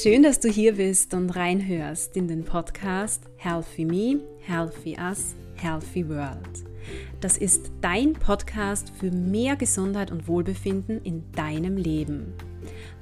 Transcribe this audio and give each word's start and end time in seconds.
Schön, 0.00 0.22
dass 0.22 0.40
du 0.40 0.48
hier 0.48 0.76
bist 0.76 1.12
und 1.12 1.30
reinhörst 1.30 2.16
in 2.16 2.26
den 2.26 2.44
Podcast 2.44 3.24
Healthy 3.36 3.84
Me, 3.84 4.20
Healthy 4.40 4.96
Us, 4.98 5.34
Healthy 5.56 6.08
World. 6.08 6.64
Das 7.20 7.36
ist 7.36 7.70
dein 7.82 8.14
Podcast 8.14 8.90
für 8.98 9.10
mehr 9.10 9.54
Gesundheit 9.54 10.10
und 10.10 10.26
Wohlbefinden 10.28 11.02
in 11.02 11.30
deinem 11.32 11.76
Leben. 11.76 12.32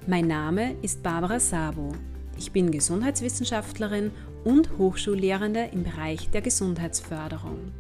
Mein 0.09 0.27
Name 0.27 0.75
ist 0.83 1.03
Barbara 1.03 1.39
Sabo. 1.39 1.93
Ich 2.37 2.51
bin 2.51 2.73
Gesundheitswissenschaftlerin 2.73 4.11
und 4.43 4.77
Hochschullehrende 4.77 5.71
im 5.73 5.85
Bereich 5.85 6.29
der 6.31 6.43
Gesundheitsförderung. 6.43 7.73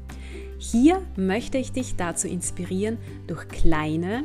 Hier 0.58 1.02
möchte 1.16 1.58
ich 1.58 1.72
dich 1.72 1.96
dazu 1.96 2.28
inspirieren, 2.28 2.98
durch 3.26 3.48
kleine, 3.48 4.24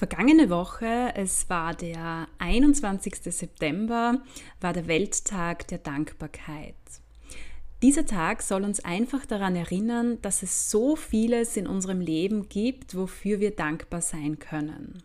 Vergangene 0.00 0.48
Woche, 0.48 1.12
es 1.14 1.50
war 1.50 1.74
der 1.74 2.26
21. 2.38 3.16
September, 3.22 4.22
war 4.58 4.72
der 4.72 4.88
Welttag 4.88 5.68
der 5.68 5.76
Dankbarkeit. 5.76 6.74
Dieser 7.82 8.06
Tag 8.06 8.40
soll 8.40 8.64
uns 8.64 8.82
einfach 8.82 9.26
daran 9.26 9.56
erinnern, 9.56 10.16
dass 10.22 10.42
es 10.42 10.70
so 10.70 10.96
vieles 10.96 11.58
in 11.58 11.66
unserem 11.66 12.00
Leben 12.00 12.48
gibt, 12.48 12.96
wofür 12.96 13.40
wir 13.40 13.54
dankbar 13.54 14.00
sein 14.00 14.38
können. 14.38 15.02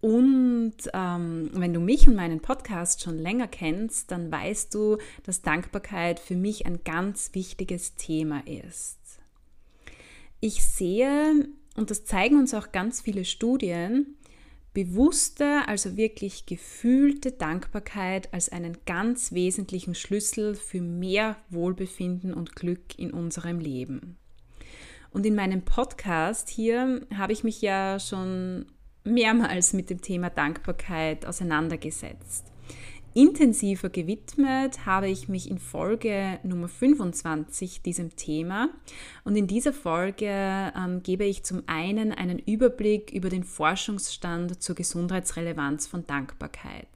Und 0.00 0.74
ähm, 0.92 1.50
wenn 1.52 1.72
du 1.72 1.78
mich 1.78 2.08
und 2.08 2.16
meinen 2.16 2.40
Podcast 2.40 3.02
schon 3.02 3.16
länger 3.16 3.46
kennst, 3.46 4.10
dann 4.10 4.32
weißt 4.32 4.74
du, 4.74 4.98
dass 5.22 5.42
Dankbarkeit 5.42 6.18
für 6.18 6.34
mich 6.34 6.66
ein 6.66 6.82
ganz 6.82 7.30
wichtiges 7.32 7.94
Thema 7.94 8.44
ist. 8.44 8.98
Ich 10.40 10.64
sehe 10.64 11.48
und 11.78 11.90
das 11.90 12.04
zeigen 12.04 12.38
uns 12.38 12.54
auch 12.54 12.72
ganz 12.72 13.00
viele 13.00 13.24
Studien, 13.24 14.16
bewusste, 14.74 15.62
also 15.66 15.96
wirklich 15.96 16.44
gefühlte 16.44 17.32
Dankbarkeit 17.32 18.32
als 18.34 18.48
einen 18.48 18.76
ganz 18.84 19.32
wesentlichen 19.32 19.94
Schlüssel 19.94 20.54
für 20.54 20.80
mehr 20.80 21.36
Wohlbefinden 21.50 22.34
und 22.34 22.54
Glück 22.54 22.98
in 22.98 23.12
unserem 23.12 23.60
Leben. 23.60 24.18
Und 25.10 25.24
in 25.24 25.34
meinem 25.34 25.62
Podcast 25.62 26.48
hier 26.48 27.06
habe 27.16 27.32
ich 27.32 27.44
mich 27.44 27.62
ja 27.62 27.98
schon 27.98 28.66
mehrmals 29.04 29.72
mit 29.72 29.88
dem 29.88 30.02
Thema 30.02 30.30
Dankbarkeit 30.30 31.26
auseinandergesetzt. 31.26 32.44
Intensiver 33.14 33.88
gewidmet 33.88 34.84
habe 34.86 35.08
ich 35.08 35.28
mich 35.28 35.50
in 35.50 35.58
Folge 35.58 36.38
Nummer 36.42 36.68
25 36.68 37.82
diesem 37.82 38.14
Thema 38.16 38.68
und 39.24 39.34
in 39.34 39.46
dieser 39.46 39.72
Folge 39.72 40.26
ähm, 40.26 41.02
gebe 41.02 41.24
ich 41.24 41.42
zum 41.42 41.62
einen 41.66 42.12
einen 42.12 42.38
Überblick 42.38 43.10
über 43.10 43.30
den 43.30 43.44
Forschungsstand 43.44 44.62
zur 44.62 44.74
Gesundheitsrelevanz 44.74 45.86
von 45.86 46.06
Dankbarkeit. 46.06 46.86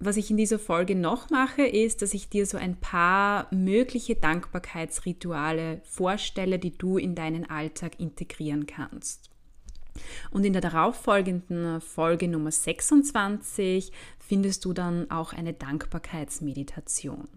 Was 0.00 0.16
ich 0.16 0.30
in 0.30 0.36
dieser 0.36 0.58
Folge 0.58 0.96
noch 0.96 1.30
mache, 1.30 1.62
ist, 1.62 2.02
dass 2.02 2.12
ich 2.12 2.28
dir 2.28 2.44
so 2.44 2.58
ein 2.58 2.76
paar 2.76 3.46
mögliche 3.52 4.16
Dankbarkeitsrituale 4.16 5.80
vorstelle, 5.84 6.58
die 6.58 6.76
du 6.76 6.98
in 6.98 7.14
deinen 7.14 7.48
Alltag 7.48 8.00
integrieren 8.00 8.66
kannst. 8.66 9.33
Und 10.30 10.44
in 10.44 10.52
der 10.52 10.62
darauffolgenden 10.62 11.80
Folge 11.80 12.28
Nummer 12.28 12.50
26 12.50 13.92
findest 14.18 14.64
du 14.64 14.72
dann 14.72 15.10
auch 15.10 15.32
eine 15.32 15.52
Dankbarkeitsmeditation. 15.52 17.28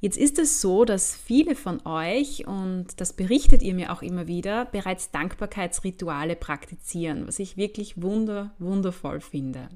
Jetzt 0.00 0.18
ist 0.18 0.40
es 0.40 0.60
so, 0.60 0.84
dass 0.84 1.14
viele 1.14 1.54
von 1.54 1.86
euch, 1.86 2.44
und 2.48 2.86
das 2.96 3.12
berichtet 3.12 3.62
ihr 3.62 3.72
mir 3.72 3.92
auch 3.92 4.02
immer 4.02 4.26
wieder, 4.26 4.64
bereits 4.64 5.12
Dankbarkeitsrituale 5.12 6.34
praktizieren, 6.34 7.28
was 7.28 7.38
ich 7.38 7.56
wirklich 7.56 8.02
wunder, 8.02 8.52
wundervoll 8.58 9.20
finde. 9.20 9.68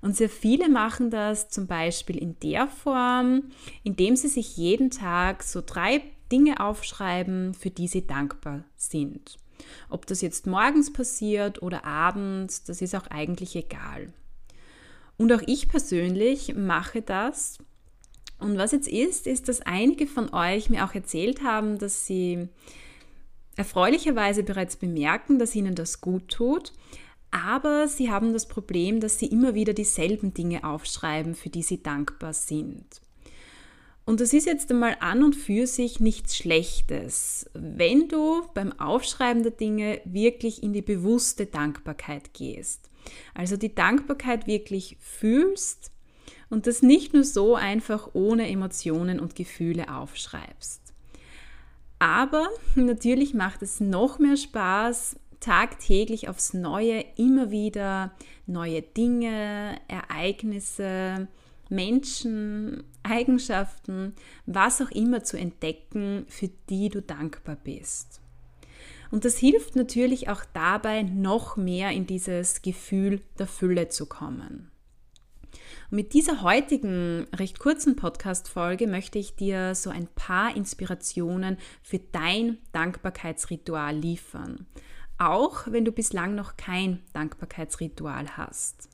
Und 0.00 0.16
sehr 0.16 0.28
viele 0.28 0.68
machen 0.68 1.10
das 1.10 1.48
zum 1.48 1.66
Beispiel 1.66 2.18
in 2.18 2.38
der 2.40 2.68
Form, 2.68 3.50
indem 3.82 4.14
sie 4.14 4.28
sich 4.28 4.56
jeden 4.56 4.90
Tag 4.90 5.42
so 5.42 5.60
drei 5.60 6.02
Dinge 6.30 6.60
aufschreiben, 6.60 7.52
für 7.54 7.70
die 7.70 7.88
sie 7.88 8.06
dankbar 8.06 8.64
sind. 8.76 9.38
Ob 9.88 10.06
das 10.06 10.20
jetzt 10.20 10.46
morgens 10.46 10.92
passiert 10.92 11.62
oder 11.62 11.84
abends, 11.84 12.64
das 12.64 12.82
ist 12.82 12.94
auch 12.94 13.06
eigentlich 13.08 13.56
egal. 13.56 14.12
Und 15.16 15.32
auch 15.32 15.42
ich 15.46 15.68
persönlich 15.68 16.54
mache 16.54 17.02
das. 17.02 17.58
Und 18.38 18.58
was 18.58 18.72
jetzt 18.72 18.88
ist, 18.88 19.26
ist, 19.26 19.48
dass 19.48 19.60
einige 19.60 20.06
von 20.06 20.32
euch 20.34 20.68
mir 20.68 20.84
auch 20.84 20.94
erzählt 20.94 21.42
haben, 21.42 21.78
dass 21.78 22.06
sie 22.06 22.48
erfreulicherweise 23.56 24.42
bereits 24.42 24.76
bemerken, 24.76 25.38
dass 25.38 25.54
ihnen 25.54 25.74
das 25.74 26.00
gut 26.00 26.28
tut. 26.28 26.72
Aber 27.30 27.88
sie 27.88 28.10
haben 28.10 28.32
das 28.32 28.46
Problem, 28.46 29.00
dass 29.00 29.18
sie 29.18 29.26
immer 29.26 29.54
wieder 29.54 29.72
dieselben 29.72 30.34
Dinge 30.34 30.64
aufschreiben, 30.64 31.34
für 31.34 31.50
die 31.50 31.62
sie 31.62 31.82
dankbar 31.82 32.34
sind. 32.34 33.00
Und 34.04 34.20
das 34.20 34.32
ist 34.32 34.46
jetzt 34.46 34.70
einmal 34.70 34.96
an 35.00 35.22
und 35.22 35.36
für 35.36 35.66
sich 35.66 36.00
nichts 36.00 36.36
Schlechtes, 36.36 37.48
wenn 37.54 38.08
du 38.08 38.42
beim 38.52 38.72
Aufschreiben 38.78 39.42
der 39.42 39.52
Dinge 39.52 40.00
wirklich 40.04 40.62
in 40.62 40.72
die 40.72 40.82
bewusste 40.82 41.46
Dankbarkeit 41.46 42.34
gehst. 42.34 42.90
Also 43.34 43.56
die 43.56 43.74
Dankbarkeit 43.74 44.46
wirklich 44.46 44.96
fühlst 45.00 45.92
und 46.50 46.66
das 46.66 46.82
nicht 46.82 47.14
nur 47.14 47.24
so 47.24 47.54
einfach 47.54 48.10
ohne 48.12 48.48
Emotionen 48.48 49.20
und 49.20 49.36
Gefühle 49.36 49.94
aufschreibst. 49.94 50.82
Aber 51.98 52.48
natürlich 52.74 53.34
macht 53.34 53.62
es 53.62 53.78
noch 53.78 54.18
mehr 54.18 54.36
Spaß, 54.36 55.16
tagtäglich 55.38 56.28
aufs 56.28 56.52
Neue 56.52 57.04
immer 57.16 57.50
wieder 57.50 58.12
neue 58.46 58.82
Dinge, 58.82 59.78
Ereignisse, 59.88 61.28
Menschen, 61.68 62.84
Eigenschaften, 63.02 64.14
was 64.46 64.80
auch 64.80 64.90
immer 64.90 65.24
zu 65.24 65.36
entdecken, 65.36 66.24
für 66.28 66.48
die 66.68 66.88
du 66.88 67.02
dankbar 67.02 67.56
bist. 67.56 68.20
Und 69.10 69.26
das 69.26 69.36
hilft 69.36 69.76
natürlich 69.76 70.30
auch 70.30 70.42
dabei, 70.54 71.02
noch 71.02 71.56
mehr 71.56 71.90
in 71.90 72.06
dieses 72.06 72.62
Gefühl 72.62 73.20
der 73.38 73.46
Fülle 73.46 73.88
zu 73.90 74.06
kommen. 74.06 74.70
Und 75.90 75.96
mit 75.96 76.14
dieser 76.14 76.42
heutigen 76.42 77.26
recht 77.34 77.58
kurzen 77.58 77.94
Podcast-Folge 77.94 78.86
möchte 78.86 79.18
ich 79.18 79.36
dir 79.36 79.74
so 79.74 79.90
ein 79.90 80.06
paar 80.06 80.56
Inspirationen 80.56 81.58
für 81.82 81.98
dein 81.98 82.56
Dankbarkeitsritual 82.72 83.94
liefern. 83.94 84.66
Auch 85.18 85.66
wenn 85.66 85.84
du 85.84 85.92
bislang 85.92 86.34
noch 86.34 86.56
kein 86.56 87.02
Dankbarkeitsritual 87.12 88.38
hast. 88.38 88.88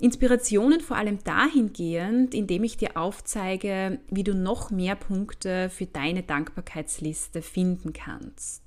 Inspirationen 0.00 0.80
vor 0.80 0.96
allem 0.96 1.18
dahingehend, 1.22 2.34
indem 2.34 2.64
ich 2.64 2.76
dir 2.76 2.96
aufzeige, 2.96 4.00
wie 4.08 4.24
du 4.24 4.34
noch 4.34 4.70
mehr 4.70 4.96
Punkte 4.96 5.68
für 5.70 5.86
deine 5.86 6.22
Dankbarkeitsliste 6.22 7.42
finden 7.42 7.92
kannst. 7.92 8.62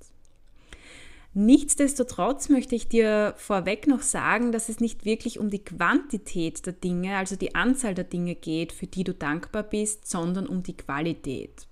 Nichtsdestotrotz 1.35 2.49
möchte 2.49 2.75
ich 2.75 2.87
dir 2.87 3.33
vorweg 3.37 3.87
noch 3.87 4.03
sagen, 4.03 4.51
dass 4.51 4.69
es 4.69 4.79
nicht 4.79 5.03
wirklich 5.03 5.39
um 5.39 5.49
die 5.49 5.63
Quantität 5.63 6.63
der 6.67 6.73
Dinge, 6.73 7.17
also 7.17 7.35
die 7.35 7.55
Anzahl 7.55 7.95
der 7.95 8.03
Dinge 8.03 8.35
geht, 8.35 8.71
für 8.71 8.85
die 8.85 9.03
du 9.03 9.15
dankbar 9.15 9.63
bist, 9.63 10.07
sondern 10.07 10.45
um 10.45 10.61
die 10.61 10.77
Qualität. 10.77 11.67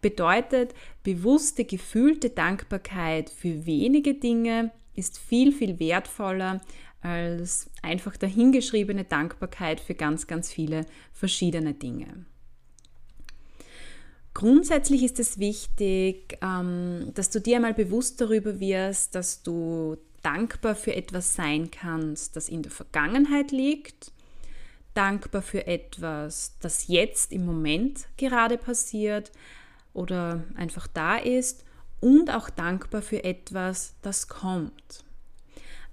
Bedeutet, 0.00 0.74
bewusste, 1.02 1.66
gefühlte 1.66 2.30
Dankbarkeit 2.30 3.28
für 3.28 3.66
wenige 3.66 4.14
Dinge 4.14 4.70
ist 4.94 5.18
viel, 5.18 5.52
viel 5.52 5.78
wertvoller 5.78 6.62
als 7.06 7.70
einfach 7.82 8.16
dahingeschriebene 8.16 9.04
Dankbarkeit 9.04 9.78
für 9.78 9.94
ganz, 9.94 10.26
ganz 10.26 10.52
viele 10.52 10.86
verschiedene 11.12 11.72
Dinge. 11.72 12.26
Grundsätzlich 14.34 15.04
ist 15.04 15.20
es 15.20 15.38
wichtig, 15.38 16.36
ähm, 16.42 17.12
dass 17.14 17.30
du 17.30 17.40
dir 17.40 17.56
einmal 17.56 17.74
bewusst 17.74 18.20
darüber 18.20 18.58
wirst, 18.60 19.14
dass 19.14 19.42
du 19.42 19.96
dankbar 20.22 20.74
für 20.74 20.94
etwas 20.94 21.34
sein 21.34 21.70
kannst, 21.70 22.34
das 22.34 22.48
in 22.48 22.62
der 22.62 22.72
Vergangenheit 22.72 23.52
liegt, 23.52 24.10
dankbar 24.94 25.42
für 25.42 25.66
etwas, 25.66 26.56
das 26.60 26.88
jetzt 26.88 27.32
im 27.32 27.46
Moment 27.46 28.08
gerade 28.16 28.58
passiert 28.58 29.30
oder 29.94 30.42
einfach 30.56 30.88
da 30.88 31.16
ist 31.16 31.64
und 32.00 32.34
auch 32.34 32.50
dankbar 32.50 33.00
für 33.00 33.22
etwas, 33.22 33.94
das 34.02 34.26
kommt. 34.26 35.05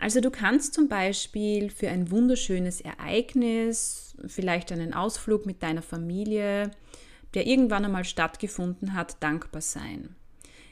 Also 0.04 0.20
du 0.20 0.32
kannst 0.32 0.74
zum 0.74 0.90
Beispiel 0.90 1.70
für 1.70 1.88
ein 1.88 2.12
wunderschönes 2.12 2.82
Ereignis, 2.82 4.18
vielleicht 4.28 4.74
einen 4.74 4.94
Ausflug 4.94 5.46
mit 5.46 5.64
deiner 5.64 5.82
Familie, 5.82 6.72
der 7.34 7.48
irgendwann 7.48 7.86
einmal 7.86 8.04
stattgefunden 8.04 8.96
hat, 8.96 9.24
dankbar 9.24 9.62
sein, 9.62 10.14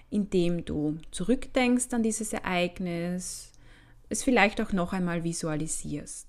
indem 0.09 0.65
du 0.65 0.97
zurückdenkst 1.11 1.93
an 1.93 2.03
dieses 2.03 2.33
Ereignis, 2.33 3.53
es 4.09 4.21
vielleicht 4.21 4.59
auch 4.59 4.73
noch 4.73 4.91
einmal 4.91 5.23
visualisierst. 5.23 6.27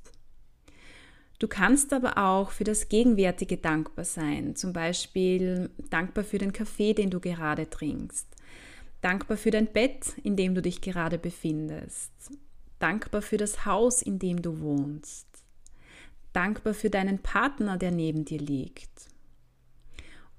Du 1.41 1.49
kannst 1.49 1.93
aber 1.93 2.19
auch 2.19 2.53
für 2.53 2.63
das 2.63 2.89
Gegenwärtige 2.89 3.57
dankbar 3.57 4.05
sein, 4.05 4.55
zum 4.55 4.73
Beispiel 4.73 5.71
dankbar 5.91 6.23
für 6.23 6.39
den 6.39 6.53
Kaffee, 6.53 6.95
den 6.95 7.11
du 7.11 7.19
gerade 7.19 7.69
trinkst, 7.69 8.29
dankbar 9.01 9.37
für 9.37 9.51
dein 9.51 9.67
Bett, 9.67 10.13
in 10.23 10.37
dem 10.37 10.55
du 10.55 10.63
dich 10.63 10.81
gerade 10.81 11.19
befindest, 11.19 12.13
dankbar 12.83 13.23
für 13.23 13.37
das 13.37 13.65
Haus, 13.65 14.03
in 14.03 14.19
dem 14.19 14.43
du 14.43 14.61
wohnst, 14.61 15.27
dankbar 16.33 16.75
für 16.75 16.91
deinen 16.91 17.21
Partner, 17.21 17.79
der 17.79 17.93
neben 17.93 18.25
dir 18.25 18.41
liegt. 18.41 19.09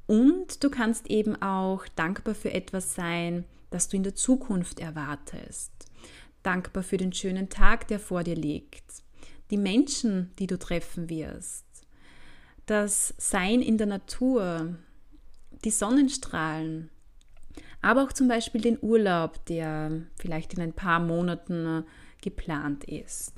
Und 0.08 0.62
du 0.64 0.70
kannst 0.70 1.10
eben 1.10 1.42
auch 1.42 1.88
dankbar 1.96 2.36
für 2.36 2.52
etwas 2.52 2.96
sein, 2.96 3.46
das 3.70 3.88
du 3.88 3.96
in 3.96 4.04
der 4.04 4.16
Zukunft 4.16 4.80
erwartest, 4.80 5.72
dankbar 6.44 6.84
für 6.84 6.98
den 6.98 7.14
schönen 7.14 7.50
Tag, 7.50 7.88
der 7.88 8.00
vor 8.00 8.24
dir 8.24 8.36
liegt. 8.36 8.84
Die 9.50 9.58
Menschen, 9.58 10.32
die 10.38 10.48
du 10.48 10.60
treffen 10.60 11.10
wirst, 11.10 11.66
das 12.66 13.14
Sein 13.18 13.62
in 13.62 13.78
der 13.78 13.88
Natur, 13.88 14.76
die 15.64 15.72
Sonnenstrahlen, 15.72 16.90
aber 17.82 18.04
auch 18.04 18.14
zum 18.14 18.28
Beispiel 18.28 18.62
den 18.62 18.78
Urlaub, 18.82 19.46
der 19.46 20.02
vielleicht 20.18 20.54
in 20.54 20.62
ein 20.62 20.74
paar 20.74 21.00
Monaten 21.00 21.86
geplant 22.24 22.86
ist. 22.86 23.34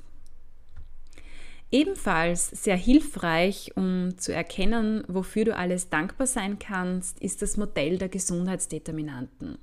Ebenfalls 1.70 2.48
sehr 2.48 2.76
hilfreich, 2.76 3.72
um 3.76 4.16
zu 4.16 4.32
erkennen, 4.32 5.02
wofür 5.08 5.44
du 5.44 5.56
alles 5.56 5.90
dankbar 5.90 6.26
sein 6.26 6.58
kannst, 6.58 7.18
ist 7.18 7.42
das 7.42 7.56
Modell 7.56 7.98
der 7.98 8.08
Gesundheitsdeterminanten. 8.08 9.58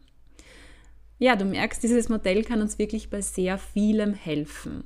Ja, 1.18 1.38
du 1.38 1.46
merkst, 1.46 1.82
dieses 1.82 2.10
Modell 2.10 2.44
kann 2.44 2.62
uns 2.62 2.78
wirklich 2.78 3.10
bei 3.10 3.22
sehr 3.22 3.58
vielem 3.58 4.14
helfen. 4.14 4.84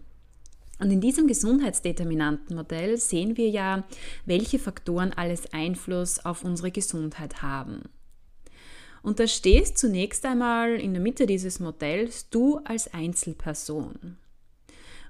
Und 0.79 0.91
in 0.91 1.01
diesem 1.01 1.27
Gesundheitsdeterminantenmodell 1.27 2.97
sehen 2.97 3.35
wir 3.35 3.49
ja, 3.49 3.83
welche 4.25 4.59
Faktoren 4.59 5.11
alles 5.13 5.51
Einfluss 5.51 6.23
auf 6.23 6.43
unsere 6.43 6.69
Gesundheit 6.69 7.41
haben. 7.41 7.89
Und 9.01 9.19
da 9.19 9.25
stehst 9.25 9.79
zunächst 9.79 10.25
einmal 10.25 10.75
in 10.75 10.93
der 10.93 11.01
Mitte 11.01 11.25
dieses 11.25 11.59
Modells 11.59 12.29
du 12.29 12.59
als 12.63 12.93
Einzelperson. 12.93 14.17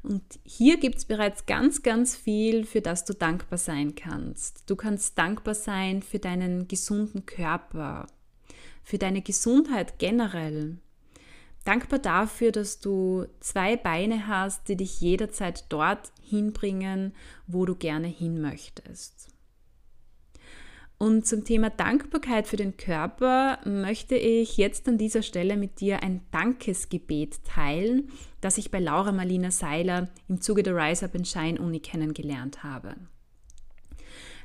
Und 0.07 0.23
hier 0.43 0.77
gibt 0.77 0.95
es 0.95 1.05
bereits 1.05 1.45
ganz, 1.45 1.83
ganz 1.83 2.15
viel, 2.15 2.65
für 2.65 2.81
das 2.81 3.03
du 3.03 3.13
dankbar 3.13 3.57
sein 3.57 3.95
kannst. 3.95 4.63
Du 4.69 4.75
kannst 4.75 5.17
dankbar 5.17 5.53
sein 5.53 6.01
für 6.01 6.19
deinen 6.19 6.67
gesunden 6.67 7.25
Körper, 7.25 8.07
für 8.83 8.97
deine 8.97 9.21
Gesundheit 9.21 9.99
generell, 9.99 10.77
Dankbar 11.67 11.99
dafür, 11.99 12.53
dass 12.53 12.79
du 12.79 13.25
zwei 13.41 13.75
Beine 13.75 14.27
hast, 14.27 14.69
die 14.69 14.77
dich 14.77 15.01
jederzeit 15.01 15.65
dort 15.67 16.13
hinbringen, 16.21 17.13
wo 17.45 17.65
du 17.65 17.75
gerne 17.75 18.07
hin 18.07 18.39
möchtest. 18.39 19.27
Und 20.99 21.27
zum 21.27 21.43
Thema 21.43 21.69
Dankbarkeit 21.69 22.47
für 22.47 22.55
den 22.55 22.75
Körper 22.75 23.59
möchte 23.65 24.15
ich 24.15 24.57
jetzt 24.57 24.87
an 24.87 24.97
dieser 24.97 25.21
Stelle 25.21 25.55
mit 25.55 25.79
dir 25.79 26.01
ein 26.01 26.21
Dankesgebet 26.31 27.43
teilen, 27.43 28.09
das 28.41 28.57
ich 28.57 28.71
bei 28.71 28.79
Laura 28.79 29.11
Marlina 29.11 29.51
Seiler 29.51 30.09
im 30.27 30.41
Zuge 30.41 30.63
der 30.63 30.75
Rise 30.75 31.05
Up 31.05 31.13
and 31.13 31.27
Shine 31.27 31.61
Uni 31.61 31.79
kennengelernt 31.79 32.63
habe. 32.63 32.95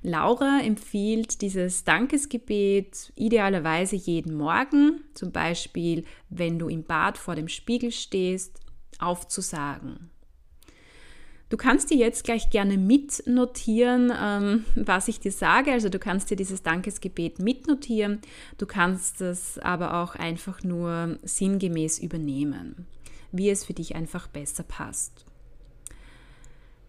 Laura 0.02 0.60
empfiehlt 0.62 1.40
dieses 1.40 1.84
Dankesgebet 1.84 3.12
idealerweise 3.14 3.96
jeden 3.96 4.34
Morgen, 4.34 5.04
zum 5.14 5.32
Beispiel 5.32 6.04
wenn 6.28 6.58
du 6.58 6.68
im 6.68 6.84
Bad 6.84 7.16
vor 7.16 7.34
dem 7.34 7.48
Spiegel 7.48 7.92
stehst, 7.92 8.60
aufzusagen. 8.98 10.11
Du 11.52 11.58
kannst 11.58 11.90
dir 11.90 11.98
jetzt 11.98 12.24
gleich 12.24 12.48
gerne 12.48 12.78
mitnotieren, 12.78 14.10
ähm, 14.18 14.64
was 14.74 15.08
ich 15.08 15.20
dir 15.20 15.32
sage. 15.32 15.70
Also 15.70 15.90
du 15.90 15.98
kannst 15.98 16.30
dir 16.30 16.36
dieses 16.36 16.62
Dankesgebet 16.62 17.40
mitnotieren. 17.40 18.22
Du 18.56 18.64
kannst 18.64 19.20
es 19.20 19.58
aber 19.58 20.02
auch 20.02 20.14
einfach 20.14 20.62
nur 20.62 21.18
sinngemäß 21.22 21.98
übernehmen, 21.98 22.86
wie 23.32 23.50
es 23.50 23.66
für 23.66 23.74
dich 23.74 23.94
einfach 23.94 24.28
besser 24.28 24.62
passt. 24.62 25.26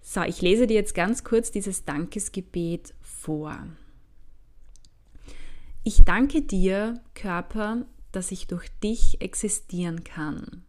So, 0.02 0.22
ich 0.22 0.42
lese 0.42 0.66
dir 0.66 0.76
jetzt 0.76 0.96
ganz 0.96 1.26
kurz 1.26 1.52
dieses 1.52 1.84
Dankesgebet 1.84 2.94
vor. 3.02 3.68
Ich 5.84 6.04
danke 6.06 6.42
dir, 6.42 7.02
Körper, 7.16 7.86
dass 8.14 8.32
ich 8.32 8.48
durch 8.48 8.70
dich 8.82 9.20
existieren 9.20 10.06
kann. 10.06 10.64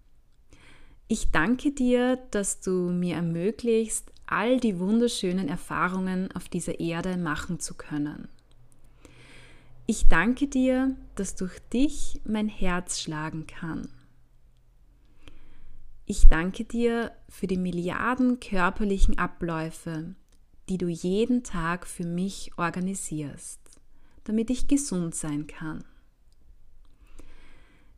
Ich 1.15 1.31
danke 1.31 1.71
dir, 1.71 2.17
dass 2.33 2.59
du 2.61 2.91
mir 2.91 3.15
ermöglicht, 3.15 4.11
all 4.27 4.59
die 4.59 4.81
wunderschönen 4.81 5.47
Erfahrungen 5.47 6.33
auf 6.33 6.49
dieser 6.49 6.81
Erde 6.81 7.17
machen 7.17 7.61
zu 7.61 7.75
können. 7.75 8.27
Ich 9.87 10.09
danke 10.09 10.49
dir, 10.49 10.97
dass 11.15 11.37
durch 11.37 11.61
dich 11.73 12.21
mein 12.25 12.49
Herz 12.49 13.01
schlagen 13.01 13.47
kann. 13.47 13.87
Ich 16.05 16.27
danke 16.27 16.65
dir 16.65 17.13
für 17.29 17.47
die 17.47 17.59
Milliarden 17.59 18.41
körperlichen 18.41 19.17
Abläufe, 19.17 20.17
die 20.69 20.79
du 20.79 20.89
jeden 20.89 21.45
Tag 21.45 21.87
für 21.87 22.07
mich 22.07 22.51
organisierst, 22.57 23.61
damit 24.25 24.51
ich 24.51 24.67
gesund 24.67 25.15
sein 25.15 25.47
kann. 25.47 25.85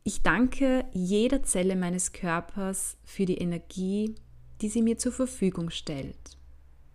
Ich 0.07 0.21
danke 0.21 0.85
jeder 0.93 1.43
Zelle 1.43 1.75
meines 1.75 2.13
Körpers 2.13 2.95
für 3.03 3.25
die 3.25 3.39
Energie, 3.39 4.15
die 4.61 4.69
sie 4.69 4.81
mir 4.81 4.97
zur 4.97 5.11
Verfügung 5.11 5.69
stellt, 5.69 6.37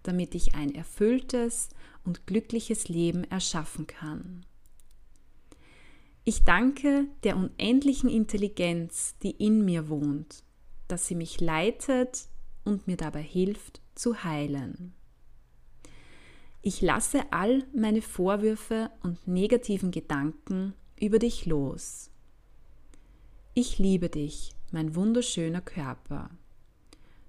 damit 0.02 0.34
ich 0.34 0.54
ein 0.54 0.74
erfülltes 0.74 1.68
und 2.06 2.26
glückliches 2.26 2.88
Leben 2.88 3.24
erschaffen 3.24 3.86
kann. 3.86 4.46
Ich 6.24 6.44
danke 6.44 7.04
der 7.22 7.36
unendlichen 7.36 8.08
Intelligenz, 8.08 9.14
die 9.22 9.32
in 9.32 9.62
mir 9.62 9.90
wohnt 9.90 10.42
dass 10.88 11.06
sie 11.06 11.14
mich 11.14 11.40
leitet 11.40 12.28
und 12.64 12.86
mir 12.86 12.96
dabei 12.96 13.22
hilft 13.22 13.82
zu 13.94 14.24
heilen. 14.24 14.94
Ich 16.62 16.80
lasse 16.80 17.24
all 17.30 17.64
meine 17.74 18.00
Vorwürfe 18.00 18.90
und 19.02 19.26
negativen 19.26 19.90
Gedanken 19.90 20.74
über 20.98 21.18
dich 21.18 21.46
los. 21.46 22.11
Ich 23.54 23.78
liebe 23.78 24.08
dich, 24.08 24.54
mein 24.70 24.94
wunderschöner 24.94 25.60
Körper. 25.60 26.30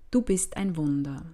Du 0.09 0.21
bist 0.21 0.55
ein 0.55 0.77
Wunder. 0.77 1.25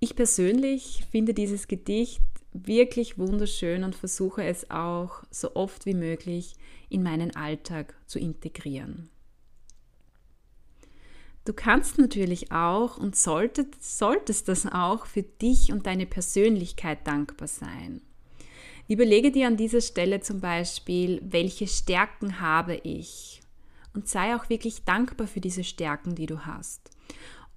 Ich 0.00 0.14
persönlich 0.14 1.06
finde 1.10 1.32
dieses 1.32 1.66
Gedicht 1.66 2.20
wirklich 2.52 3.16
wunderschön 3.16 3.84
und 3.84 3.94
versuche 3.94 4.44
es 4.44 4.70
auch 4.70 5.22
so 5.30 5.56
oft 5.56 5.86
wie 5.86 5.94
möglich 5.94 6.56
in 6.90 7.02
meinen 7.02 7.34
Alltag 7.34 7.94
zu 8.06 8.18
integrieren. 8.18 9.08
Du 11.46 11.54
kannst 11.54 11.96
natürlich 11.96 12.52
auch 12.52 12.98
und 12.98 13.16
solltest, 13.16 13.98
solltest 13.98 14.46
das 14.48 14.66
auch 14.66 15.06
für 15.06 15.22
dich 15.22 15.72
und 15.72 15.86
deine 15.86 16.04
Persönlichkeit 16.04 17.06
dankbar 17.06 17.48
sein. 17.48 18.02
Überlege 18.88 19.30
dir 19.30 19.46
an 19.46 19.56
dieser 19.56 19.80
Stelle 19.80 20.20
zum 20.20 20.40
Beispiel, 20.40 21.20
welche 21.22 21.66
Stärken 21.66 22.40
habe 22.40 22.76
ich? 22.76 23.42
Und 23.94 24.08
sei 24.08 24.34
auch 24.34 24.48
wirklich 24.48 24.84
dankbar 24.84 25.26
für 25.26 25.40
diese 25.40 25.64
Stärken, 25.64 26.14
die 26.14 26.26
du 26.26 26.46
hast 26.46 26.90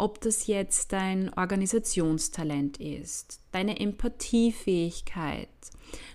ob 0.02 0.20
das 0.20 0.48
jetzt 0.48 0.94
dein 0.94 1.32
Organisationstalent 1.36 2.78
ist, 2.78 3.40
deine 3.52 3.80
Empathiefähigkeit, 3.80 5.48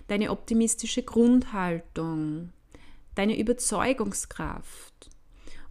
deine 0.09 0.31
optimistische 0.31 1.03
Grundhaltung, 1.03 2.51
deine 3.15 3.39
Überzeugungskraft 3.39 5.09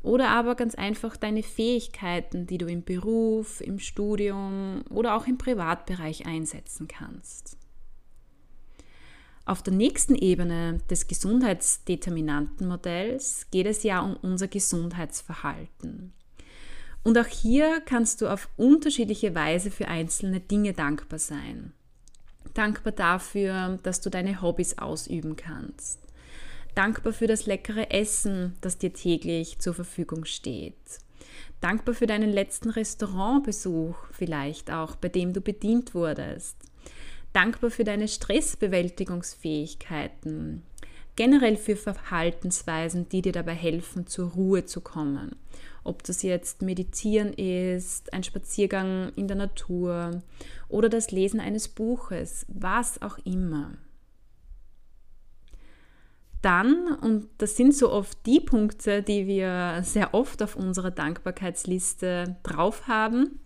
oder 0.02 0.30
aber 0.30 0.54
ganz 0.54 0.74
einfach 0.74 1.18
deine 1.18 1.42
Fähigkeiten, 1.42 2.46
die 2.46 2.56
du 2.56 2.66
im 2.68 2.84
Beruf, 2.84 3.60
im 3.60 3.78
Studium 3.78 4.82
oder 4.88 5.14
auch 5.14 5.26
im 5.26 5.36
Privatbereich 5.36 6.24
einsetzen 6.24 6.88
kannst. 6.88 7.58
Auf 9.46 9.62
der 9.62 9.72
nächsten 9.72 10.14
Ebene 10.16 10.80
des 10.90 11.06
Gesundheitsdeterminantenmodells 11.06 13.46
geht 13.52 13.66
es 13.66 13.84
ja 13.84 14.00
um 14.00 14.16
unser 14.16 14.48
Gesundheitsverhalten. 14.48 16.12
Und 17.04 17.16
auch 17.16 17.28
hier 17.28 17.80
kannst 17.82 18.20
du 18.20 18.26
auf 18.26 18.48
unterschiedliche 18.56 19.36
Weise 19.36 19.70
für 19.70 19.86
einzelne 19.86 20.40
Dinge 20.40 20.72
dankbar 20.72 21.20
sein. 21.20 21.72
Dankbar 22.54 22.92
dafür, 22.92 23.78
dass 23.84 24.00
du 24.00 24.10
deine 24.10 24.42
Hobbys 24.42 24.78
ausüben 24.78 25.36
kannst. 25.36 26.00
Dankbar 26.74 27.12
für 27.12 27.28
das 27.28 27.46
leckere 27.46 27.92
Essen, 27.92 28.56
das 28.62 28.78
dir 28.78 28.92
täglich 28.92 29.60
zur 29.60 29.74
Verfügung 29.74 30.24
steht. 30.24 30.74
Dankbar 31.60 31.94
für 31.94 32.08
deinen 32.08 32.32
letzten 32.32 32.70
Restaurantbesuch 32.70 33.94
vielleicht 34.10 34.72
auch, 34.72 34.96
bei 34.96 35.08
dem 35.08 35.32
du 35.32 35.40
bedient 35.40 35.94
wurdest. 35.94 36.56
Dankbar 37.36 37.70
für 37.70 37.84
deine 37.84 38.08
Stressbewältigungsfähigkeiten. 38.08 40.62
Generell 41.16 41.58
für 41.58 41.76
Verhaltensweisen, 41.76 43.10
die 43.10 43.20
dir 43.20 43.32
dabei 43.32 43.52
helfen, 43.52 44.06
zur 44.06 44.30
Ruhe 44.30 44.64
zu 44.64 44.80
kommen. 44.80 45.36
Ob 45.84 46.02
das 46.02 46.22
jetzt 46.22 46.62
Meditieren 46.62 47.34
ist, 47.34 48.14
ein 48.14 48.22
Spaziergang 48.22 49.12
in 49.16 49.28
der 49.28 49.36
Natur 49.36 50.22
oder 50.70 50.88
das 50.88 51.10
Lesen 51.10 51.38
eines 51.38 51.68
Buches, 51.68 52.46
was 52.48 53.02
auch 53.02 53.18
immer 53.26 53.72
dann, 56.40 56.94
und 57.02 57.28
das 57.38 57.56
sind 57.56 57.74
so 57.74 57.90
oft 57.90 58.18
die 58.24 58.38
Punkte, 58.38 59.02
die 59.02 59.26
wir 59.26 59.80
sehr 59.82 60.14
oft 60.14 60.44
auf 60.44 60.54
unserer 60.54 60.92
Dankbarkeitsliste 60.92 62.36
drauf 62.44 62.86
haben, 62.86 63.40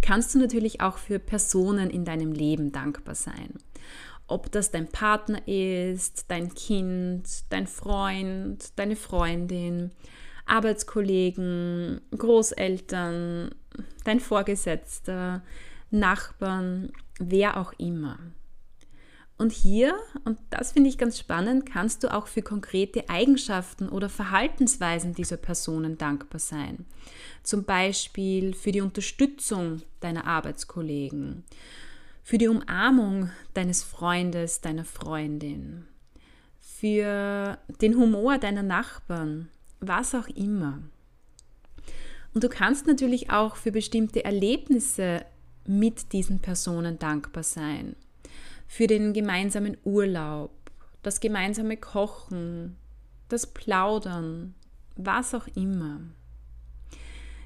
kannst 0.00 0.34
du 0.34 0.38
natürlich 0.38 0.80
auch 0.80 0.98
für 0.98 1.18
Personen 1.18 1.90
in 1.90 2.04
deinem 2.04 2.32
Leben 2.32 2.72
dankbar 2.72 3.14
sein. 3.14 3.54
Ob 4.26 4.50
das 4.50 4.70
dein 4.70 4.88
Partner 4.88 5.46
ist, 5.46 6.30
dein 6.30 6.54
Kind, 6.54 7.26
dein 7.50 7.66
Freund, 7.66 8.72
deine 8.76 8.96
Freundin, 8.96 9.90
Arbeitskollegen, 10.46 12.00
Großeltern, 12.16 13.54
dein 14.04 14.20
Vorgesetzter, 14.20 15.42
Nachbarn, 15.90 16.92
wer 17.18 17.58
auch 17.58 17.72
immer. 17.74 18.18
Und 19.42 19.50
hier, 19.50 19.98
und 20.24 20.38
das 20.50 20.70
finde 20.70 20.88
ich 20.88 20.98
ganz 20.98 21.18
spannend, 21.18 21.66
kannst 21.66 22.04
du 22.04 22.14
auch 22.14 22.28
für 22.28 22.42
konkrete 22.42 23.08
Eigenschaften 23.08 23.88
oder 23.88 24.08
Verhaltensweisen 24.08 25.14
dieser 25.14 25.36
Personen 25.36 25.98
dankbar 25.98 26.38
sein. 26.38 26.86
Zum 27.42 27.64
Beispiel 27.64 28.54
für 28.54 28.70
die 28.70 28.82
Unterstützung 28.82 29.82
deiner 29.98 30.28
Arbeitskollegen, 30.28 31.42
für 32.22 32.38
die 32.38 32.46
Umarmung 32.46 33.30
deines 33.52 33.82
Freundes, 33.82 34.60
deiner 34.60 34.84
Freundin, 34.84 35.88
für 36.60 37.58
den 37.80 37.96
Humor 37.96 38.38
deiner 38.38 38.62
Nachbarn, 38.62 39.48
was 39.80 40.14
auch 40.14 40.28
immer. 40.28 40.78
Und 42.32 42.44
du 42.44 42.48
kannst 42.48 42.86
natürlich 42.86 43.30
auch 43.30 43.56
für 43.56 43.72
bestimmte 43.72 44.24
Erlebnisse 44.24 45.26
mit 45.66 46.12
diesen 46.12 46.38
Personen 46.38 47.00
dankbar 47.00 47.42
sein 47.42 47.96
für 48.72 48.86
den 48.86 49.12
gemeinsamen 49.12 49.76
Urlaub, 49.84 50.50
das 51.02 51.20
gemeinsame 51.20 51.76
Kochen, 51.76 52.78
das 53.28 53.46
Plaudern, 53.46 54.54
was 54.96 55.34
auch 55.34 55.46
immer. 55.54 56.00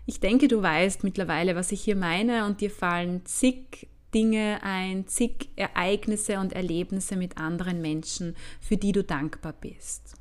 Ich 0.07 0.21
denke, 0.21 0.47
du 0.47 0.63
weißt 0.63 1.03
mittlerweile, 1.03 1.57
was 1.57 1.73
ich 1.73 1.83
hier 1.83 1.97
meine 1.97 2.47
und 2.47 2.61
dir 2.61 2.71
fallen 2.71 3.27
zig 3.27 3.89
Dinge 4.15 4.61
ein, 4.63 5.09
zig 5.09 5.49
Ereignisse 5.57 6.39
und 6.39 6.53
Erlebnisse 6.53 7.17
mit 7.17 7.39
anderen 7.39 7.83
Menschen, 7.83 8.37
für 8.61 8.77
die 8.77 8.93
du 8.93 9.03
dankbar 9.03 9.55
bist. 9.61 10.15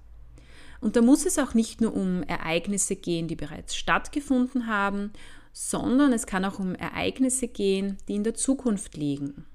Und 0.81 0.95
da 0.95 1.03
muss 1.03 1.27
es 1.27 1.37
auch 1.37 1.53
nicht 1.53 1.81
nur 1.81 1.95
um 1.95 2.23
Ereignisse 2.23 2.95
gehen, 2.95 3.27
die 3.27 3.35
bereits 3.35 3.75
stattgefunden 3.75 4.65
haben, 4.65 5.11
sondern 5.53 6.13
es 6.13 6.25
kann 6.25 6.45
auch 6.45 6.57
um 6.57 6.73
Ereignisse 6.73 7.47
gehen, 7.47 7.97
die 8.07 8.15
in 8.15 8.23
der 8.23 8.33
Zukunft 8.33 8.97
liegen. 8.97 9.45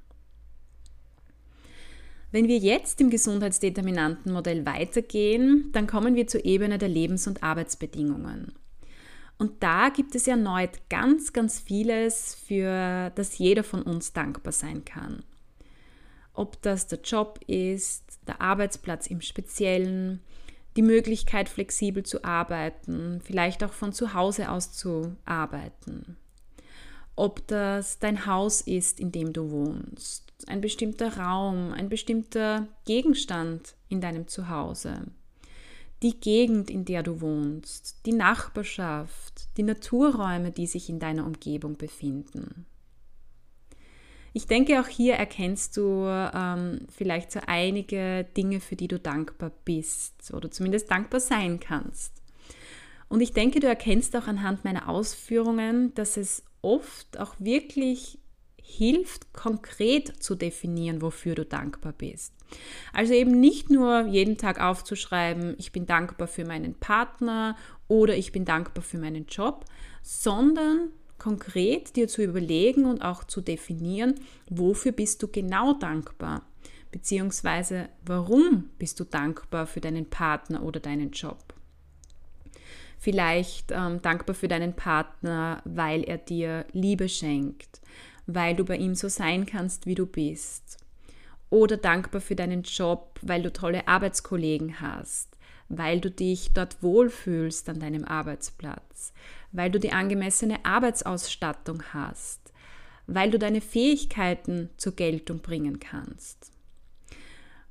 Wenn 2.33 2.47
wir 2.47 2.59
jetzt 2.59 3.01
im 3.01 3.11
Gesundheitsdeterminantenmodell 3.11 4.65
weitergehen, 4.65 5.71
dann 5.73 5.89
kommen 5.89 6.15
wir 6.15 6.29
zur 6.29 6.45
Ebene 6.45 6.79
der 6.79 6.89
Lebens- 6.89 7.27
und 7.27 7.43
Arbeitsbedingungen. 7.43 8.53
Und 9.37 9.63
da 9.63 9.89
gibt 9.89 10.15
es 10.15 10.29
erneut 10.29 10.89
ganz, 10.91 11.33
ganz 11.33 11.59
vieles, 11.59 12.35
für 12.35 13.11
das 13.15 13.39
jeder 13.39 13.65
von 13.65 13.83
uns 13.83 14.13
dankbar 14.13 14.53
sein 14.53 14.85
kann. 14.85 15.25
Ob 16.35 16.61
das 16.63 16.87
der 16.87 17.01
Job 17.01 17.41
ist, 17.47 18.21
der 18.29 18.41
Arbeitsplatz 18.41 19.09
im 19.09 19.23
Speziellen, 19.23 20.21
die 20.77 20.83
Möglichkeit, 20.83 21.49
flexibel 21.49 22.05
zu 22.05 22.23
arbeiten, 22.23 23.21
vielleicht 23.25 23.65
auch 23.65 23.73
von 23.73 23.93
zu 23.93 24.15
Hause 24.15 24.51
aus 24.51 24.73
zu 24.73 25.17
arbeiten. 25.25 26.17
Ob 27.17 27.47
das 27.49 27.99
dein 27.99 28.27
Haus 28.27 28.61
ist, 28.61 29.01
in 29.01 29.11
dem 29.11 29.33
du 29.33 29.51
wohnst, 29.51 30.30
ein 30.49 30.61
bestimmter 30.61 31.17
Raum, 31.17 31.73
ein 31.73 31.89
bestimmter 31.89 32.69
Gegenstand 32.85 33.75
in 33.89 34.01
deinem 34.01 34.29
Zuhause, 34.29 35.07
die 36.03 36.19
Gegend, 36.19 36.71
in 36.71 36.85
der 36.85 37.03
du 37.03 37.21
wohnst, 37.21 38.07
die 38.07 38.13
Nachbarschaft, 38.13 39.49
die 39.57 39.63
Naturräume, 39.63 40.51
die 40.51 40.67
sich 40.67 40.89
in 40.89 40.99
deiner 40.99 41.27
Umgebung 41.27 41.77
befinden. 41.77 42.67
Ich 44.33 44.47
denke, 44.47 44.81
auch 44.81 44.87
hier 44.87 45.15
erkennst 45.15 45.77
du 45.77 46.05
ähm, 46.07 46.87
vielleicht 46.89 47.33
so 47.33 47.41
einige 47.47 48.25
Dinge, 48.37 48.61
für 48.61 48.77
die 48.77 48.87
du 48.87 48.99
dankbar 48.99 49.51
bist 49.65 50.33
oder 50.33 50.51
zumindest 50.51 50.91
dankbar 50.91 51.21
sein 51.21 51.59
kannst. 51.59 52.21
Und 53.09 53.21
ich 53.21 53.33
denke, 53.33 53.59
du 53.59 53.67
erkennst 53.67 54.15
auch 54.15 54.29
anhand 54.29 54.65
meiner 54.65 54.89
Ausführungen, 54.89 55.93
dass 55.95 56.17
es 56.17 56.45
oft 56.63 57.19
auch 57.19 57.35
wirklich 57.41 58.19
hilft, 58.71 59.33
konkret 59.33 60.23
zu 60.23 60.35
definieren, 60.35 61.03
wofür 61.03 61.35
du 61.35 61.45
dankbar 61.45 61.93
bist. 61.93 62.33
Also 62.93 63.15
eben 63.15 63.39
nicht 63.39 63.71
nur 63.71 64.07
jeden 64.07 64.39
Tag 64.39 64.61
aufzuschreiben, 64.61 65.55
ich 65.59 65.73
bin 65.73 65.87
dankbar 65.87 66.29
für 66.29 66.45
meinen 66.45 66.75
Partner 66.75 67.57
oder 67.89 68.17
ich 68.17 68.33
bin 68.33 68.45
dankbar 68.45 68.83
für 68.83 68.99
meinen 68.99 69.27
Job, 69.27 69.65
sondern 70.03 70.91
konkret 71.19 71.97
dir 71.97 72.09
zu 72.09 72.23
überlegen 72.23 72.87
und 72.87 73.03
auch 73.03 73.25
zu 73.25 73.41
definieren, 73.41 74.15
wofür 74.49 74.93
bist 74.93 75.23
du 75.23 75.29
genau 75.29 75.75
dankbar, 75.75 76.47
beziehungsweise 76.91 77.89
warum 78.05 78.71
bist 78.79 78.99
du 78.99 79.05
dankbar 79.05 79.67
für 79.67 79.81
deinen 79.81 80.07
Partner 80.07 80.63
oder 80.63 80.81
deinen 80.81 81.11
Job. 81.11 81.55
Vielleicht 82.99 83.71
ähm, 83.71 84.03
dankbar 84.03 84.35
für 84.35 84.49
deinen 84.49 84.75
Partner, 84.75 85.63
weil 85.65 86.05
er 86.05 86.19
dir 86.19 86.67
Liebe 86.73 87.09
schenkt, 87.09 87.81
weil 88.35 88.57
du 88.57 88.65
bei 88.65 88.77
ihm 88.77 88.95
so 88.95 89.09
sein 89.09 89.47
kannst, 89.47 89.87
wie 89.87 89.95
du 89.95 90.07
bist. 90.07 90.79
Oder 91.51 91.77
dankbar 91.77 92.21
für 92.21 92.37
deinen 92.37 92.63
Job, 92.63 93.19
weil 93.23 93.43
du 93.43 93.53
tolle 93.53 93.89
Arbeitskollegen 93.89 94.81
hast, 94.81 95.37
weil 95.69 96.01
du 96.01 96.11
dich 96.11 96.53
dort 96.55 96.83
wohlfühlst 96.83 97.69
an 97.69 97.81
deinem 97.81 98.05
Arbeitsplatz, 98.05 99.13
weil 99.51 99.71
du 99.71 99.81
die 99.81 99.93
angemessene 99.93 100.65
Arbeitsausstattung 100.65 101.83
hast, 101.93 102.53
weil 103.07 103.31
du 103.31 103.39
deine 103.39 103.61
Fähigkeiten 103.61 104.71
zur 104.77 104.95
Geltung 104.95 105.41
bringen 105.41 105.81
kannst. 105.81 106.53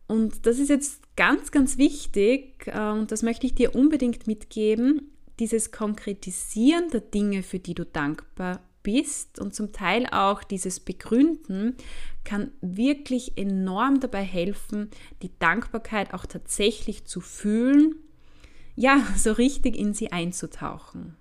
Und 0.07 0.45
das 0.45 0.57
ist 0.59 0.69
jetzt 0.69 1.15
ganz, 1.15 1.51
ganz 1.51 1.77
wichtig 1.77 2.67
äh, 2.67 2.89
und 2.89 3.11
das 3.11 3.21
möchte 3.21 3.45
ich 3.45 3.55
dir 3.55 3.75
unbedingt 3.75 4.27
mitgeben, 4.27 5.11
dieses 5.39 5.71
Konkretisieren 5.71 6.89
der 6.89 7.01
Dinge, 7.01 7.43
für 7.43 7.59
die 7.59 7.75
du 7.75 7.85
dankbar 7.85 8.59
bist 8.83 9.39
und 9.39 9.53
zum 9.53 9.71
Teil 9.71 10.05
auch 10.07 10.43
dieses 10.43 10.79
Begründen 10.79 11.75
kann 12.23 12.51
wirklich 12.61 13.37
enorm 13.37 13.99
dabei 13.99 14.23
helfen, 14.23 14.89
die 15.21 15.31
Dankbarkeit 15.39 16.13
auch 16.13 16.25
tatsächlich 16.25 17.05
zu 17.05 17.21
fühlen, 17.21 17.95
ja, 18.75 19.03
so 19.17 19.31
richtig 19.31 19.75
in 19.75 19.93
sie 19.93 20.11
einzutauchen. 20.11 21.15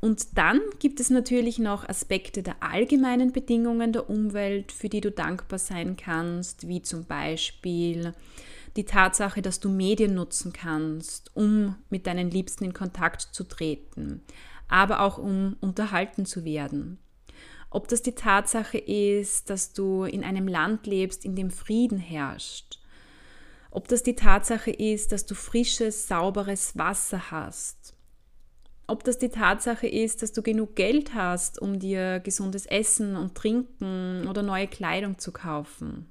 Und 0.00 0.38
dann 0.38 0.62
gibt 0.78 0.98
es 0.98 1.10
natürlich 1.10 1.58
noch 1.58 1.86
Aspekte 1.86 2.42
der 2.42 2.62
allgemeinen 2.62 3.32
Bedingungen 3.32 3.92
der 3.92 4.08
Umwelt, 4.08 4.72
für 4.72 4.88
die 4.88 5.02
du 5.02 5.10
dankbar 5.10 5.58
sein 5.58 5.96
kannst, 5.96 6.68
wie 6.68 6.80
zum 6.80 7.04
Beispiel 7.04 8.14
die 8.76 8.84
Tatsache, 8.84 9.42
dass 9.42 9.60
du 9.60 9.68
Medien 9.68 10.14
nutzen 10.14 10.54
kannst, 10.54 11.30
um 11.36 11.76
mit 11.90 12.06
deinen 12.06 12.30
Liebsten 12.30 12.64
in 12.64 12.72
Kontakt 12.72 13.20
zu 13.20 13.44
treten, 13.44 14.22
aber 14.70 15.00
auch 15.00 15.18
um 15.18 15.56
unterhalten 15.60 16.24
zu 16.24 16.44
werden. 16.44 16.98
Ob 17.70 17.88
das 17.88 18.02
die 18.02 18.14
Tatsache 18.14 18.78
ist, 18.78 19.50
dass 19.50 19.72
du 19.72 20.04
in 20.04 20.24
einem 20.24 20.48
Land 20.48 20.86
lebst, 20.86 21.24
in 21.24 21.36
dem 21.36 21.50
Frieden 21.50 21.98
herrscht. 21.98 22.80
Ob 23.70 23.86
das 23.88 24.02
die 24.02 24.16
Tatsache 24.16 24.70
ist, 24.70 25.12
dass 25.12 25.26
du 25.26 25.34
frisches, 25.34 26.08
sauberes 26.08 26.76
Wasser 26.76 27.30
hast. 27.30 27.94
Ob 28.88 29.04
das 29.04 29.18
die 29.18 29.28
Tatsache 29.28 29.86
ist, 29.86 30.22
dass 30.22 30.32
du 30.32 30.42
genug 30.42 30.74
Geld 30.74 31.14
hast, 31.14 31.62
um 31.62 31.78
dir 31.78 32.18
gesundes 32.18 32.66
Essen 32.66 33.14
und 33.14 33.36
Trinken 33.36 34.26
oder 34.26 34.42
neue 34.42 34.66
Kleidung 34.66 35.18
zu 35.18 35.30
kaufen. 35.30 36.10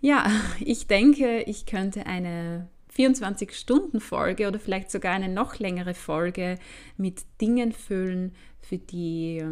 Ja, 0.00 0.30
ich 0.60 0.86
denke, 0.86 1.42
ich 1.42 1.66
könnte 1.66 2.06
eine 2.06 2.68
24-Stunden-Folge 2.96 4.48
oder 4.48 4.58
vielleicht 4.58 4.90
sogar 4.90 5.12
eine 5.12 5.28
noch 5.28 5.58
längere 5.58 5.94
Folge 5.94 6.58
mit 6.96 7.22
Dingen 7.40 7.72
füllen, 7.72 8.34
für 8.60 8.78
die 8.78 9.44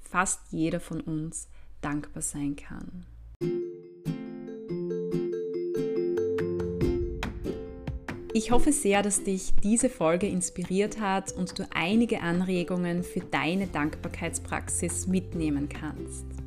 fast 0.00 0.52
jeder 0.52 0.80
von 0.80 1.00
uns 1.00 1.48
dankbar 1.80 2.22
sein 2.22 2.56
kann. 2.56 3.06
Ich 8.34 8.52
hoffe 8.52 8.70
sehr, 8.70 9.02
dass 9.02 9.24
dich 9.24 9.54
diese 9.64 9.88
Folge 9.88 10.28
inspiriert 10.28 11.00
hat 11.00 11.32
und 11.32 11.58
du 11.58 11.66
einige 11.74 12.20
Anregungen 12.20 13.02
für 13.02 13.20
deine 13.20 13.66
Dankbarkeitspraxis 13.66 15.08
mitnehmen 15.08 15.68
kannst. 15.68 16.37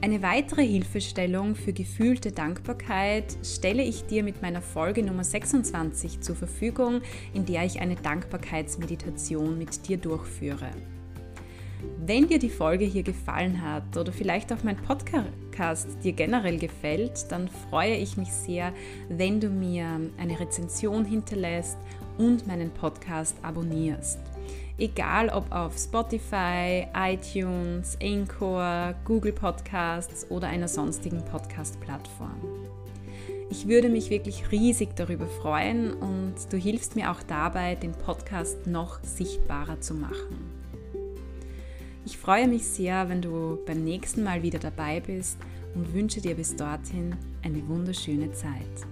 Eine 0.00 0.22
weitere 0.22 0.66
Hilfestellung 0.66 1.54
für 1.54 1.72
gefühlte 1.72 2.30
Dankbarkeit 2.30 3.36
stelle 3.42 3.82
ich 3.82 4.04
dir 4.04 4.22
mit 4.22 4.42
meiner 4.42 4.60
Folge 4.60 5.02
Nummer 5.02 5.24
26 5.24 6.20
zur 6.20 6.36
Verfügung, 6.36 7.00
in 7.32 7.46
der 7.46 7.64
ich 7.64 7.80
eine 7.80 7.96
Dankbarkeitsmeditation 7.96 9.58
mit 9.58 9.88
dir 9.88 9.96
durchführe. 9.96 10.70
Wenn 12.06 12.28
dir 12.28 12.38
die 12.38 12.50
Folge 12.50 12.84
hier 12.84 13.02
gefallen 13.02 13.62
hat 13.62 13.96
oder 13.96 14.12
vielleicht 14.12 14.52
auch 14.52 14.62
mein 14.62 14.76
Podcast 14.76 15.88
dir 16.02 16.12
generell 16.12 16.58
gefällt, 16.58 17.30
dann 17.30 17.48
freue 17.48 17.96
ich 17.96 18.16
mich 18.16 18.32
sehr, 18.32 18.72
wenn 19.08 19.40
du 19.40 19.48
mir 19.48 20.00
eine 20.18 20.38
Rezension 20.38 21.04
hinterlässt 21.04 21.78
und 22.18 22.46
meinen 22.46 22.70
Podcast 22.70 23.36
abonnierst. 23.42 24.18
Egal 24.76 25.28
ob 25.28 25.50
auf 25.52 25.78
Spotify, 25.78 26.86
iTunes, 26.94 27.96
Anchor, 28.02 28.94
Google 29.04 29.32
Podcasts 29.32 30.28
oder 30.30 30.48
einer 30.48 30.68
sonstigen 30.68 31.24
Podcast-Plattform. 31.24 32.40
Ich 33.50 33.68
würde 33.68 33.88
mich 33.88 34.10
wirklich 34.10 34.50
riesig 34.50 34.96
darüber 34.96 35.26
freuen 35.26 35.92
und 35.92 36.34
du 36.50 36.56
hilfst 36.56 36.96
mir 36.96 37.12
auch 37.12 37.22
dabei, 37.22 37.76
den 37.76 37.92
Podcast 37.92 38.66
noch 38.66 39.02
sichtbarer 39.04 39.80
zu 39.80 39.94
machen. 39.94 40.64
Ich 42.04 42.18
freue 42.18 42.48
mich 42.48 42.66
sehr, 42.66 43.08
wenn 43.08 43.22
du 43.22 43.58
beim 43.66 43.84
nächsten 43.84 44.24
Mal 44.24 44.42
wieder 44.42 44.58
dabei 44.58 45.00
bist 45.00 45.38
und 45.74 45.94
wünsche 45.94 46.20
dir 46.20 46.34
bis 46.34 46.56
dorthin 46.56 47.16
eine 47.42 47.66
wunderschöne 47.68 48.32
Zeit. 48.32 48.84